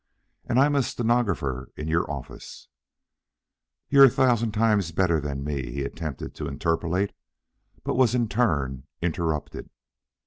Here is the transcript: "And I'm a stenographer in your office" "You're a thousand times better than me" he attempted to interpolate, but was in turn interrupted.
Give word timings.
"And 0.45 0.59
I'm 0.59 0.73
a 0.75 0.81
stenographer 0.81 1.69
in 1.77 1.87
your 1.87 2.09
office" 2.09 2.69
"You're 3.91 4.05
a 4.05 4.09
thousand 4.09 4.51
times 4.51 4.91
better 4.91 5.21
than 5.21 5.43
me" 5.43 5.61
he 5.73 5.83
attempted 5.83 6.33
to 6.37 6.47
interpolate, 6.47 7.13
but 7.83 7.93
was 7.93 8.15
in 8.15 8.27
turn 8.27 8.87
interrupted. 9.03 9.69